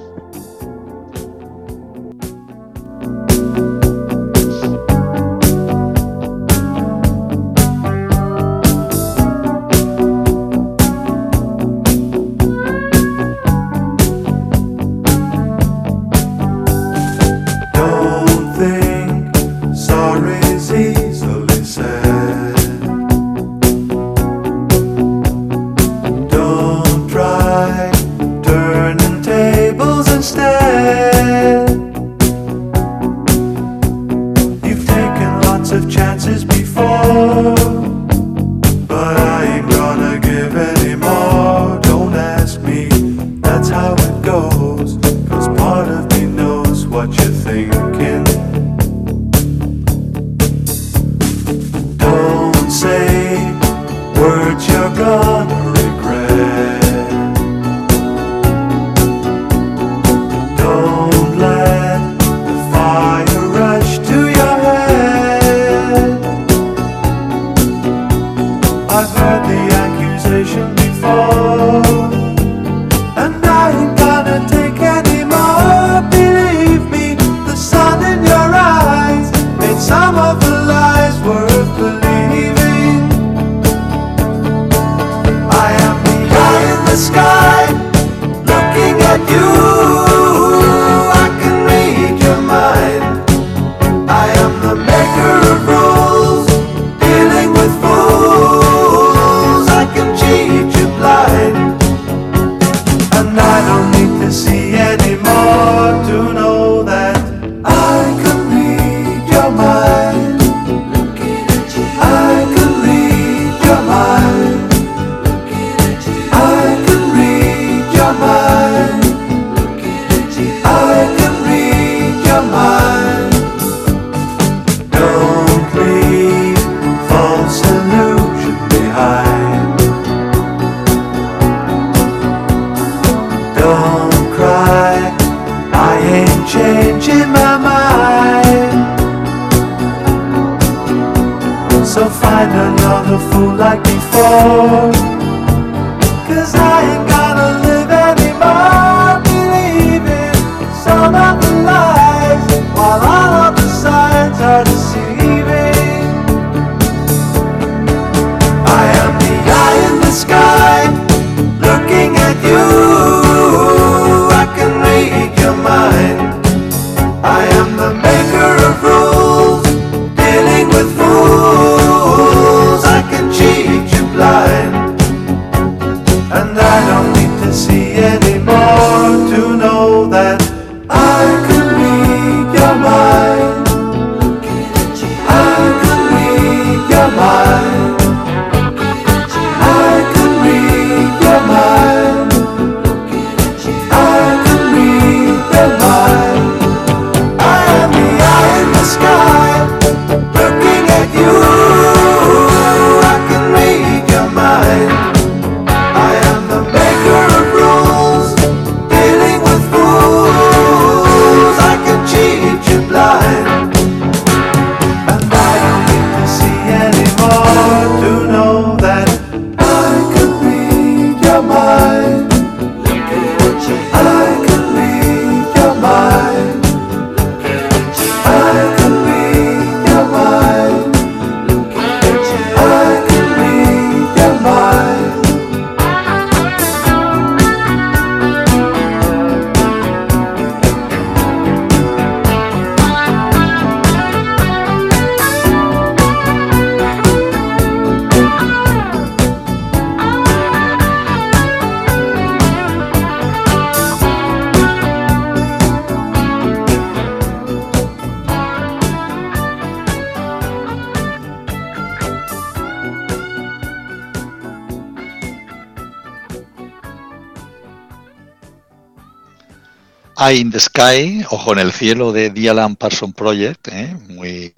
[270.22, 273.96] Eye in the Sky, Ojo en el Cielo de The Alan Project, ¿eh?
[274.10, 274.54] muy,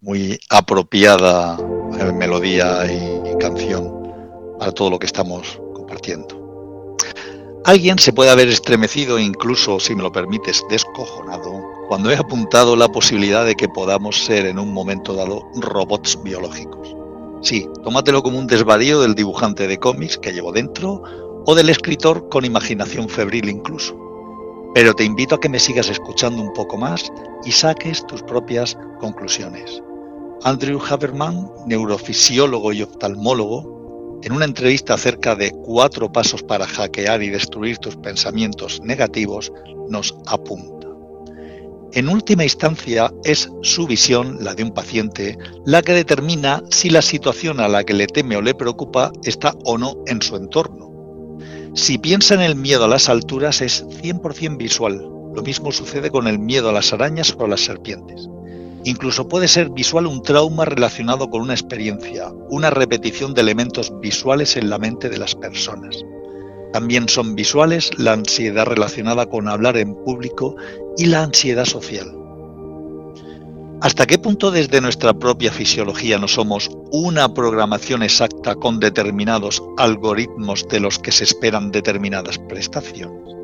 [0.00, 1.58] muy apropiada
[1.98, 3.92] eh, melodía y canción
[4.60, 6.96] para todo lo que estamos compartiendo.
[7.64, 12.86] Alguien se puede haber estremecido, incluso, si me lo permites, descojonado, cuando he apuntado la
[12.86, 16.94] posibilidad de que podamos ser en un momento dado robots biológicos.
[17.42, 21.02] Sí, tómatelo como un desvarío del dibujante de cómics que llevo dentro
[21.44, 24.11] o del escritor con imaginación febril incluso.
[24.74, 27.12] Pero te invito a que me sigas escuchando un poco más
[27.44, 29.82] y saques tus propias conclusiones.
[30.44, 37.28] Andrew Haberman, neurofisiólogo y oftalmólogo, en una entrevista acerca de cuatro pasos para hackear y
[37.28, 39.52] destruir tus pensamientos negativos,
[39.88, 40.88] nos apunta.
[41.92, 47.02] En última instancia, es su visión, la de un paciente, la que determina si la
[47.02, 50.91] situación a la que le teme o le preocupa está o no en su entorno.
[51.74, 55.08] Si piensa en el miedo a las alturas es 100% visual.
[55.34, 58.28] Lo mismo sucede con el miedo a las arañas o a las serpientes.
[58.84, 64.56] Incluso puede ser visual un trauma relacionado con una experiencia, una repetición de elementos visuales
[64.58, 66.04] en la mente de las personas.
[66.74, 70.56] También son visuales la ansiedad relacionada con hablar en público
[70.98, 72.21] y la ansiedad social.
[73.82, 80.68] ¿Hasta qué punto desde nuestra propia fisiología no somos una programación exacta con determinados algoritmos
[80.68, 83.34] de los que se esperan determinadas prestaciones?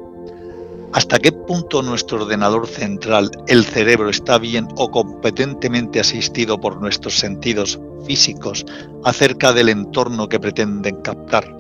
[0.93, 7.19] ¿Hasta qué punto nuestro ordenador central, el cerebro, está bien o competentemente asistido por nuestros
[7.19, 8.65] sentidos físicos
[9.03, 11.59] acerca del entorno que pretenden captar?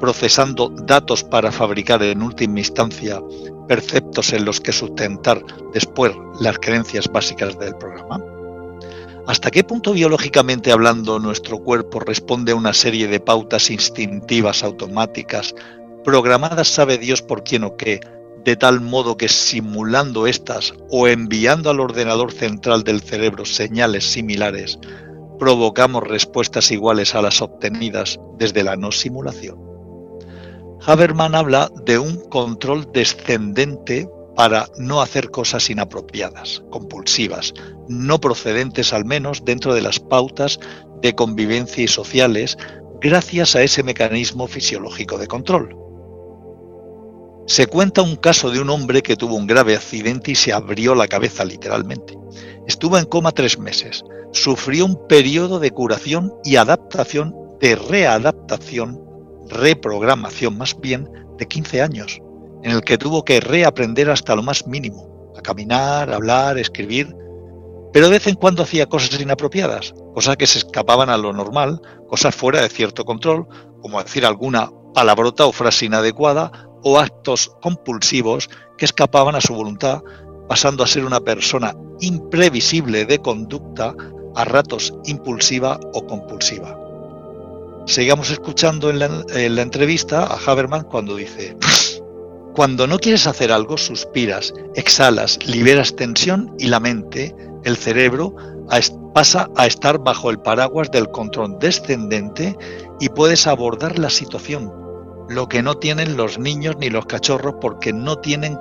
[0.00, 3.22] procesando datos para fabricar en última instancia
[3.66, 5.42] perceptos en los que sustentar
[5.72, 8.20] después las creencias básicas del programa?
[9.26, 15.54] ¿Hasta qué punto biológicamente hablando nuestro cuerpo responde a una serie de pautas instintivas automáticas,
[16.04, 18.00] programadas sabe Dios por quién o qué,
[18.44, 24.78] de tal modo que simulando estas o enviando al ordenador central del cerebro señales similares,
[25.38, 29.73] provocamos respuestas iguales a las obtenidas desde la no simulación?
[30.86, 34.06] Haberman habla de un control descendente
[34.36, 37.54] para no hacer cosas inapropiadas, compulsivas,
[37.88, 40.60] no procedentes al menos dentro de las pautas
[41.00, 42.58] de convivencia y sociales,
[43.00, 45.74] gracias a ese mecanismo fisiológico de control.
[47.46, 50.94] Se cuenta un caso de un hombre que tuvo un grave accidente y se abrió
[50.94, 52.18] la cabeza literalmente.
[52.66, 59.03] Estuvo en coma tres meses, sufrió un periodo de curación y adaptación, de readaptación
[59.48, 62.20] reprogramación más bien de 15 años,
[62.62, 67.14] en el que tuvo que reaprender hasta lo más mínimo, a caminar, hablar, escribir,
[67.92, 71.80] pero de vez en cuando hacía cosas inapropiadas, cosas que se escapaban a lo normal,
[72.08, 73.46] cosas fuera de cierto control,
[73.80, 76.50] como decir alguna palabrota o frase inadecuada
[76.82, 80.02] o actos compulsivos que escapaban a su voluntad,
[80.48, 83.94] pasando a ser una persona imprevisible de conducta,
[84.34, 86.83] a ratos impulsiva o compulsiva.
[87.86, 91.54] Sigamos escuchando en la, entrevista a Haberman cuando dice,
[92.54, 98.34] cuando no quieres hacer algo, suspiras, exhalas, liberas tensión y la mente, el cerebro,
[99.12, 102.56] pasa a estar bajo el paraguas del control descendente
[103.00, 104.72] y puedes abordar la situación,
[105.28, 108.58] lo que no tienen los niños ni los cachorros porque no tienen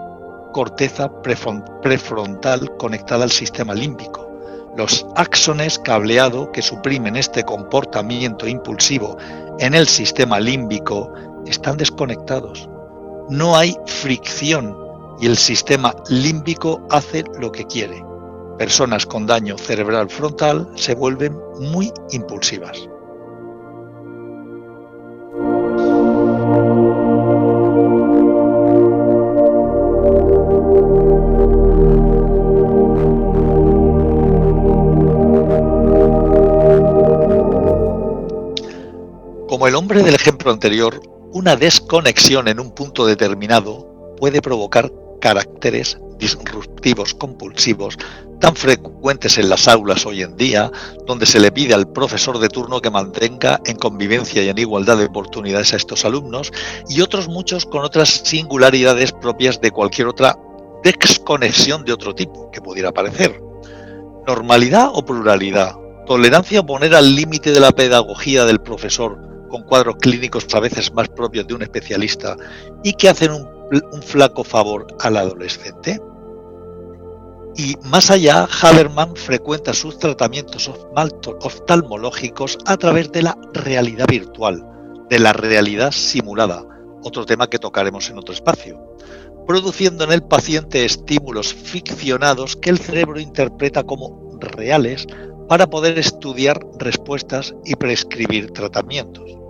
[0.51, 4.22] corteza prefrontal conectada al sistema límbico.
[4.75, 9.17] Los axones cableado que suprimen este comportamiento impulsivo
[9.59, 11.13] en el sistema límbico
[11.45, 12.67] están desconectados.
[13.29, 14.75] No hay fricción
[15.19, 18.03] y el sistema límbico hace lo que quiere.
[18.57, 22.89] Personas con daño cerebral frontal se vuelven muy impulsivas.
[39.67, 41.01] El hombre del ejemplo anterior,
[41.31, 44.91] una desconexión en un punto determinado puede provocar
[45.21, 47.97] caracteres disruptivos compulsivos
[48.39, 50.69] tan frecuentes en las aulas hoy en día,
[51.07, 54.97] donde se le pide al profesor de turno que mantenga en convivencia y en igualdad
[54.97, 56.51] de oportunidades a estos alumnos,
[56.89, 60.37] y otros muchos con otras singularidades propias de cualquier otra
[60.83, 63.41] desconexión de otro tipo que pudiera aparecer.
[64.27, 69.97] Normalidad o pluralidad, tolerancia o poner al límite de la pedagogía del profesor, con cuadros
[69.97, 72.35] clínicos a veces más propios de un especialista
[72.83, 76.01] y que hacen un, flaco favor al adolescente.
[77.55, 80.71] Y más allá, Haberman frecuenta sus tratamientos
[81.41, 84.65] oftalmológicos a través de la realidad virtual,
[85.11, 86.65] de la realidad simulada,
[87.03, 88.83] otro tema que tocaremos en otro espacio,
[89.45, 95.05] produciendo en el paciente estímulos ficcionados que el cerebro interpreta como reales
[95.47, 99.42] para poder estudiar respuestas y prescribir tratamientos.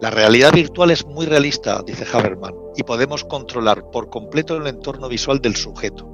[0.00, 5.08] La realidad virtual es muy realista, dice Haberman, y podemos controlar por completo el entorno
[5.08, 6.06] visual del sujeto.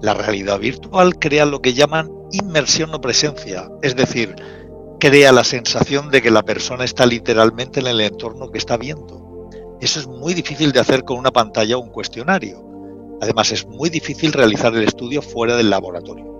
[0.00, 4.36] La realidad virtual crea lo que llaman inmersión o presencia, es decir,
[5.00, 9.48] crea la sensación de que la persona está literalmente en el entorno que está viendo.
[9.80, 12.62] Eso es muy difícil de hacer con una pantalla o un cuestionario.
[13.20, 16.39] Además, es muy difícil realizar el estudio fuera del laboratorio.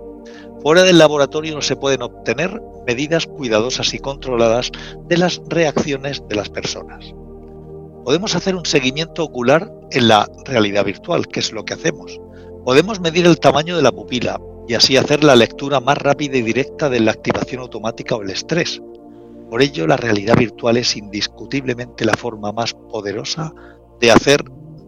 [0.62, 4.70] Fuera del laboratorio no se pueden obtener medidas cuidadosas y controladas
[5.08, 7.14] de las reacciones de las personas.
[8.04, 12.20] Podemos hacer un seguimiento ocular en la realidad virtual, que es lo que hacemos.
[12.64, 14.38] Podemos medir el tamaño de la pupila
[14.68, 18.30] y así hacer la lectura más rápida y directa de la activación automática o el
[18.30, 18.82] estrés.
[19.48, 23.52] Por ello, la realidad virtual es indiscutiblemente la forma más poderosa
[23.98, 24.44] de hacer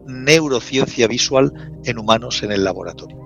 [0.07, 1.53] neurociencia visual
[1.85, 3.22] en humanos en el laboratorio.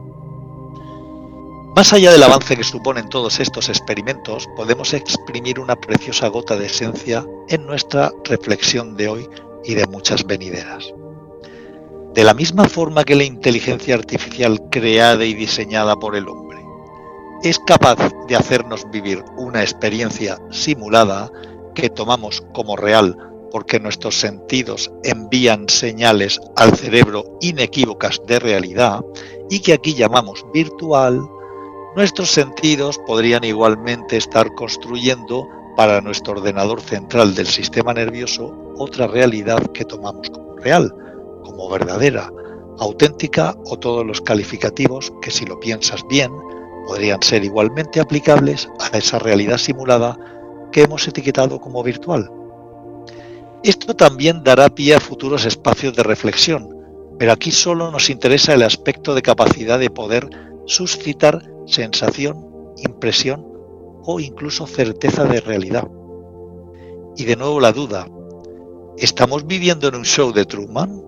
[1.76, 6.68] Más allá del avance que suponen todos estos experimentos, podemos exprimir una preciosa gota de
[6.68, 9.28] esencia en nuestra reflexión de hoy
[9.62, 10.94] y de muchas venideras.
[12.14, 16.64] De la misma forma que la inteligencia artificial creada y diseñada por el hombre
[17.42, 21.30] es capaz de hacernos vivir una experiencia simulada
[21.74, 23.18] que tomamos como real
[23.50, 29.04] porque nuestros sentidos envían señales al cerebro inequívocas de realidad
[29.50, 31.20] y que aquí llamamos virtual,
[31.96, 39.62] nuestros sentidos podrían igualmente estar construyendo para nuestro ordenador central del sistema nervioso otra realidad
[39.72, 40.94] que tomamos como real,
[41.42, 42.30] como verdadera,
[42.78, 46.30] auténtica o todos los calificativos que si lo piensas bien
[46.86, 50.18] podrían ser igualmente aplicables a esa realidad simulada
[50.72, 52.30] que hemos etiquetado como virtual.
[53.62, 56.68] Esto también dará pie a futuros espacios de reflexión,
[57.18, 60.28] pero aquí solo nos interesa el aspecto de capacidad de poder
[60.66, 63.44] suscitar sensación, impresión
[64.04, 65.88] o incluso certeza de realidad.
[67.16, 68.06] Y de nuevo la duda,
[68.98, 71.02] ¿estamos viviendo en un show de Truman?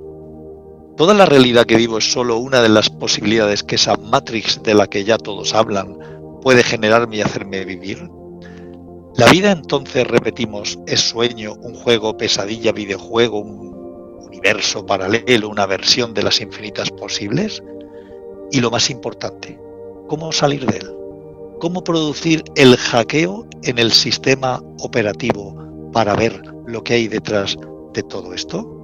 [0.97, 4.75] ¿Toda la realidad que vivo es solo una de las posibilidades que esa Matrix de
[4.75, 5.97] la que ya todos hablan
[6.43, 8.11] puede generarme y hacerme vivir?
[9.15, 13.75] ¿La vida entonces, repetimos, es sueño, un juego, pesadilla, videojuego, un
[14.25, 17.63] universo paralelo, una versión de las infinitas posibles?
[18.51, 19.59] Y lo más importante,
[20.09, 20.91] cómo salir de él,
[21.61, 25.55] cómo producir el hackeo en el sistema operativo
[25.93, 27.57] para ver lo que hay detrás
[27.93, 28.75] de todo esto.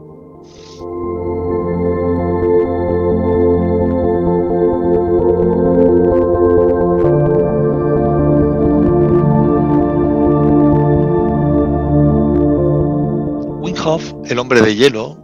[13.63, 15.17] Winghoff, el hombre de hielo,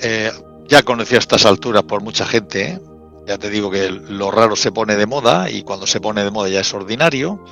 [0.00, 0.30] eh,
[0.68, 2.80] ya conocía a estas alturas por mucha gente, ¿eh?
[3.26, 6.30] Ya te digo que lo raro se pone de moda y cuando se pone de
[6.30, 7.44] moda ya es ordinario.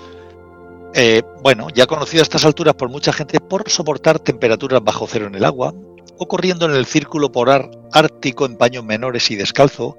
[0.95, 5.27] Eh, bueno, ya conocido a estas alturas por mucha gente por soportar temperaturas bajo cero
[5.27, 5.75] en el agua
[6.17, 9.97] o corriendo en el círculo polar ártico en paños menores y descalzo,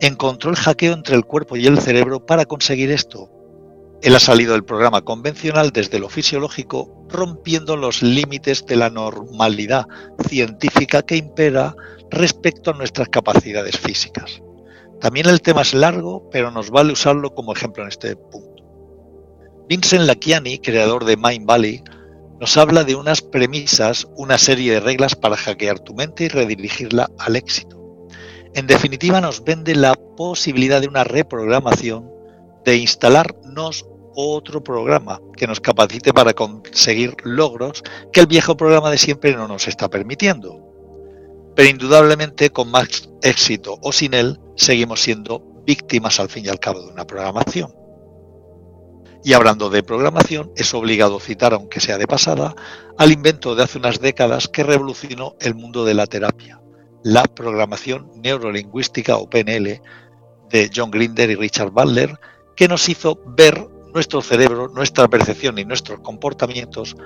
[0.00, 3.28] encontró el hackeo entre el cuerpo y el cerebro para conseguir esto.
[4.02, 9.86] Él ha salido del programa convencional desde lo fisiológico, rompiendo los límites de la normalidad
[10.28, 11.74] científica que impera
[12.10, 14.42] respecto a nuestras capacidades físicas.
[15.00, 18.64] También el tema es largo, pero nos vale usarlo como ejemplo en este punto.
[19.68, 21.82] Vincent Lakiani, creador de Mind Valley,
[22.40, 27.10] nos habla de unas premisas, una serie de reglas para hackear tu mente y redirigirla
[27.18, 27.76] al éxito.
[28.54, 32.10] En definitiva, nos vende la posibilidad de una reprogramación,
[32.64, 37.82] de instalarnos otro programa que nos capacite para conseguir logros
[38.12, 40.65] que el viejo programa de siempre no nos está permitiendo
[41.56, 46.60] pero indudablemente con más éxito o sin él, seguimos siendo víctimas al fin y al
[46.60, 47.74] cabo de una programación.
[49.24, 52.54] Y hablando de programación, es obligado citar, aunque sea de pasada,
[52.98, 56.60] al invento de hace unas décadas que revolucionó el mundo de la terapia,
[57.02, 59.80] la programación neurolingüística o PNL
[60.50, 62.20] de John Grinder y Richard Butler,
[62.54, 66.96] que nos hizo ver nuestro cerebro, nuestra percepción y nuestros comportamientos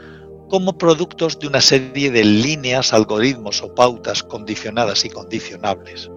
[0.50, 6.10] como productos de una serie de líneas, algoritmos o pautas condicionadas y condicionables.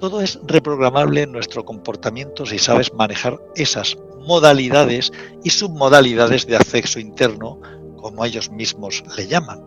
[0.00, 3.96] Todo es reprogramable en nuestro comportamiento si sabes manejar esas
[4.26, 5.12] modalidades
[5.44, 7.60] y submodalidades de acceso interno,
[7.96, 9.60] como ellos mismos le llaman.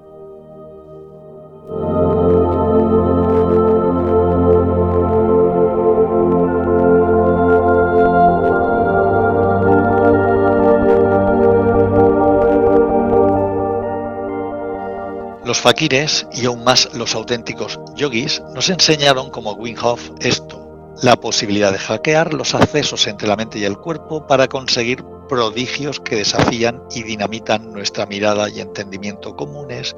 [15.64, 21.72] Fakires y aún más los auténticos yogis nos enseñaron como Wim Hof esto, la posibilidad
[21.72, 26.84] de hackear los accesos entre la mente y el cuerpo para conseguir prodigios que desafían
[26.94, 29.96] y dinamitan nuestra mirada y entendimiento comunes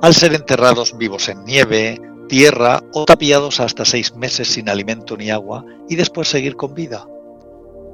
[0.00, 2.00] al ser enterrados vivos en nieve,
[2.30, 7.06] tierra o tapiados hasta seis meses sin alimento ni agua y después seguir con vida.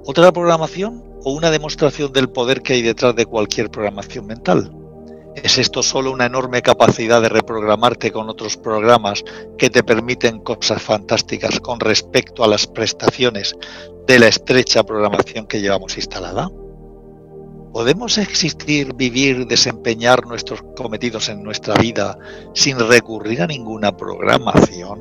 [0.07, 4.71] ¿Otra programación o una demostración del poder que hay detrás de cualquier programación mental?
[5.43, 9.25] ¿Es esto solo una enorme capacidad de reprogramarte con otros programas
[9.57, 13.55] que te permiten cosas fantásticas con respecto a las prestaciones
[14.07, 16.51] de la estrecha programación que llevamos instalada?
[17.73, 22.19] ¿Podemos existir, vivir, desempeñar nuestros cometidos en nuestra vida
[22.55, 25.01] sin recurrir a ninguna programación?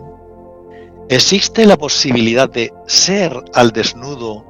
[1.09, 4.45] ¿Existe la posibilidad de ser al desnudo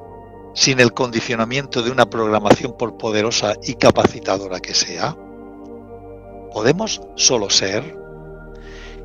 [0.54, 5.16] sin el condicionamiento de una programación por poderosa y capacitadora que sea?
[6.52, 7.96] ¿Podemos solo ser?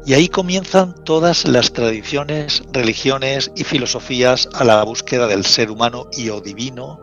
[0.05, 6.07] Y ahí comienzan todas las tradiciones, religiones y filosofías a la búsqueda del ser humano
[6.11, 6.99] y o divino,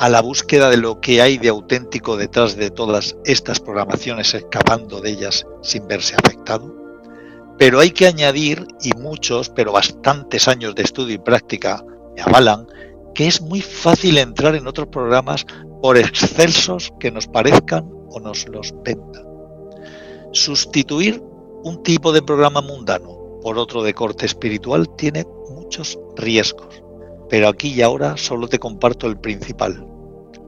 [0.00, 5.00] a la búsqueda de lo que hay de auténtico detrás de todas estas programaciones, escapando
[5.00, 6.74] de ellas sin verse afectado.
[7.58, 11.84] Pero hay que añadir, y muchos, pero bastantes años de estudio y práctica
[12.16, 12.66] me avalan,
[13.14, 15.44] que es muy fácil entrar en otros programas
[15.82, 19.29] por excelsos que nos parezcan o nos los vendan.
[20.32, 21.22] Sustituir
[21.64, 26.82] un tipo de programa mundano por otro de corte espiritual tiene muchos riesgos,
[27.28, 29.86] pero aquí y ahora solo te comparto el principal.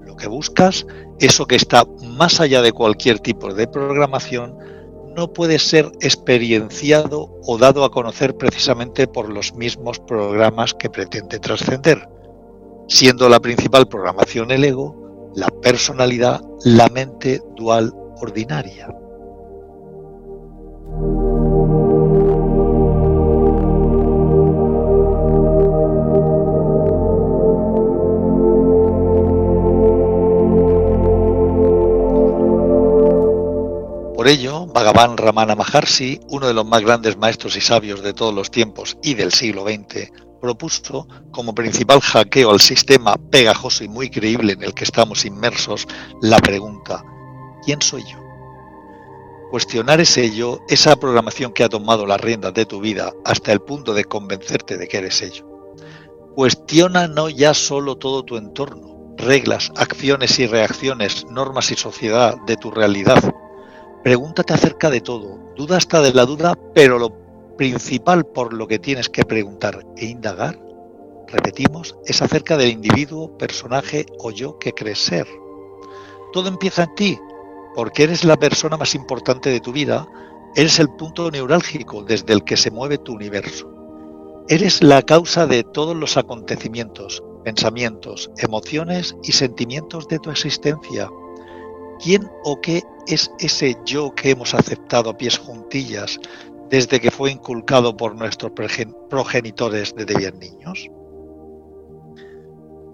[0.04, 0.86] Lo que buscas,
[1.18, 4.56] eso que está más allá de cualquier tipo de programación,
[5.16, 11.38] no puede ser experienciado o dado a conocer precisamente por los mismos programas que pretende
[11.38, 12.08] trascender,
[12.88, 19.01] siendo la principal programación el ego, la personalidad, la mente dual ordinaria.
[34.22, 38.32] Por ello, Bhagavan Ramana Maharshi, uno de los más grandes maestros y sabios de todos
[38.34, 44.10] los tiempos y del siglo XX, propuso como principal hackeo al sistema pegajoso y muy
[44.10, 45.88] creíble en el que estamos inmersos
[46.20, 47.02] la pregunta,
[47.64, 48.31] ¿quién soy yo?
[49.52, 53.60] Cuestionar ese yo, esa programación que ha tomado las riendas de tu vida hasta el
[53.60, 55.46] punto de convencerte de que eres ello.
[56.34, 62.56] Cuestiona no ya solo todo tu entorno, reglas, acciones y reacciones, normas y sociedad de
[62.56, 63.22] tu realidad,
[64.02, 67.12] Pregúntate acerca de todo, duda hasta de la duda, pero lo
[67.56, 70.58] principal por lo que tienes que preguntar e indagar,
[71.28, 75.28] repetimos, es acerca del individuo, personaje o yo que crees ser.
[76.32, 77.18] Todo empieza en ti,
[77.74, 80.06] porque eres la persona más importante de tu vida,
[80.54, 83.70] eres el punto neurálgico desde el que se mueve tu universo.
[84.48, 91.08] Eres la causa de todos los acontecimientos, pensamientos, emociones y sentimientos de tu existencia.
[92.02, 96.18] ¿Quién o qué es ese yo que hemos aceptado a pies juntillas
[96.68, 98.52] desde que fue inculcado por nuestros
[99.08, 100.90] progenitores desde bien niños?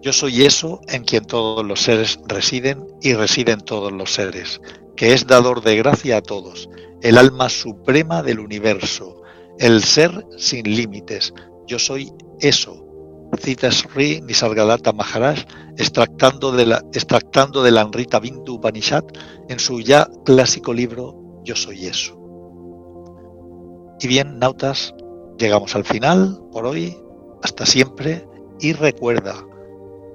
[0.00, 4.60] Yo soy eso en quien todos los seres residen y residen todos los seres,
[4.96, 6.68] que es dador de gracia a todos,
[7.02, 9.22] el alma suprema del universo,
[9.58, 11.34] el ser sin límites.
[11.66, 12.88] Yo soy eso,
[13.36, 15.44] cita Sri Nisargadatta Maharaj
[15.76, 19.04] extractando de la, extractando de la Anrita Bindu Upanishad
[19.48, 22.14] en su ya clásico libro Yo soy eso.
[24.00, 24.94] Y bien, nautas,
[25.38, 26.96] llegamos al final por hoy,
[27.42, 28.24] hasta siempre,
[28.60, 29.44] y recuerda,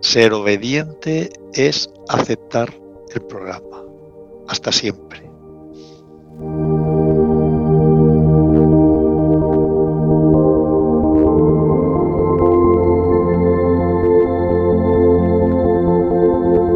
[0.04, 2.74] ser obediente es aceptar
[3.16, 3.84] el programa.
[4.47, 5.24] Hasta siempre.